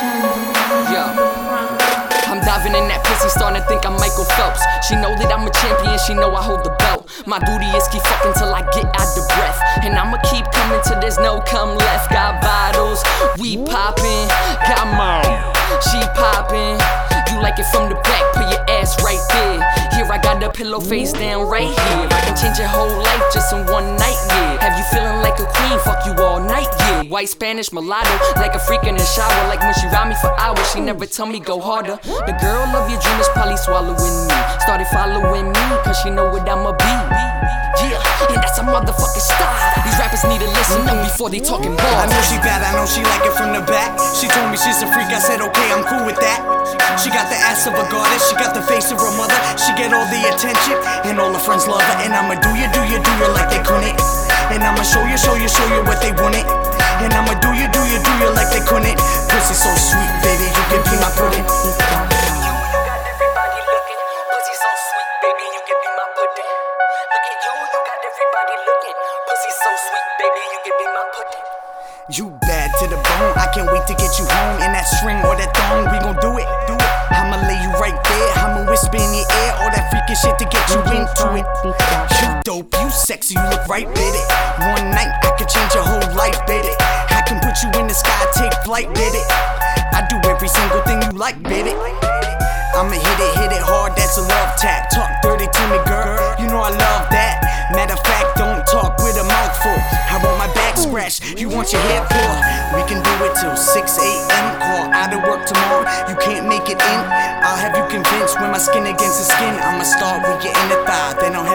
[0.00, 1.12] Yeah.
[2.32, 4.64] I'm diving in that pussy, starting to think I'm Michael Phelps.
[4.88, 7.04] She know that I'm a champion, she know I hold the belt.
[7.28, 9.60] My duty is keep fucking till I get out the breath.
[9.84, 12.08] And I'ma keep coming till there's no come left.
[12.08, 13.04] Got bottles,
[13.36, 14.24] we poppin',
[14.64, 15.28] got mom,
[15.92, 16.80] she poppin'.
[17.28, 19.60] You like it from the back, put your ass right there.
[19.92, 22.08] Here I got the pillow face down right here.
[22.08, 24.64] I can change your whole life just in one night, yeah.
[24.64, 25.76] Have you feeling like a queen?
[25.84, 26.19] Fuck you.
[27.10, 28.06] White Spanish mulatto,
[28.38, 29.34] like a freak in the shower.
[29.50, 31.98] Like when she ride me for hours, she never tell me go harder.
[32.06, 34.38] The girl of your dream is probably swallowing me.
[34.62, 36.94] Started following me, cause she know what I'ma be.
[37.82, 37.98] Yeah,
[38.30, 39.58] and that's a motherfucking style.
[39.82, 41.98] These rappers need to listen up before they talking bars.
[41.98, 43.90] I know she bad, I know she like it from the back.
[44.14, 46.38] She told me she's a freak, I said okay, I'm cool with that.
[47.02, 49.34] She got the ass of a goddess, she got the face of her mother.
[49.58, 50.78] She get all the attention,
[51.10, 51.96] and all her friends love her.
[52.06, 53.98] And I'ma do you, do you, do you like they couldn't.
[54.54, 56.59] And I'ma show you, show you, show you what they wanted.
[59.50, 61.42] Pussy so sweet, baby, you can be my pudding.
[61.42, 64.00] You, you got everybody looking.
[64.30, 66.50] Pussy so sweet, baby, you can be my pudding.
[67.10, 68.96] Look at you, you got everybody looking.
[69.26, 71.46] Pussy so sweet, baby, you can be my pudding.
[72.14, 74.62] You bad to the bone, I can't wait to get you home.
[74.62, 76.90] In that string or that thong, we gon' do it, do it.
[77.10, 80.46] I'ma lay you right there, I'ma whisper in your ear all that freaking shit to
[80.46, 81.46] get you into it.
[82.22, 84.26] You dope, you sexy, you look right it.
[84.62, 86.70] One night, I could change your whole life, baby.
[87.10, 89.19] I can put you in the sky, take flight, baby.
[91.20, 91.76] Like, baby.
[92.72, 94.88] I'ma hit it, hit it hard, that's a love tap.
[94.88, 97.44] Talk dirty to me, girl, you know I love that.
[97.76, 99.76] Matter of fact, don't talk with a mouthful.
[100.08, 102.40] I want my back scratched, you want your hair pulled.
[102.72, 104.46] We can do it till 6 a.m.
[104.64, 107.00] Call out of work tomorrow, you can't make it in.
[107.44, 109.52] I'll have you convinced when my skin against the skin.
[109.60, 110.39] I'ma start with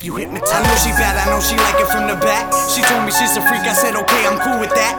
[0.00, 0.56] have you hypnotized.
[0.56, 2.48] I know she bad, I know she like it from the back.
[2.72, 4.96] She told me she's a freak, I said okay, I'm cool with that.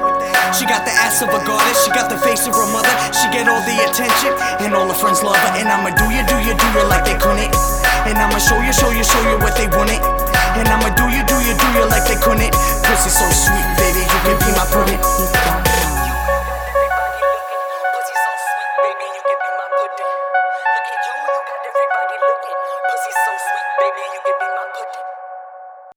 [0.54, 2.94] She got the ass of a goddess, she got the face of her mother.
[3.10, 4.30] She get all the attention,
[4.62, 5.52] and all her friends love her.
[5.58, 7.50] And I'ma do you, do you, do you like they couldn't.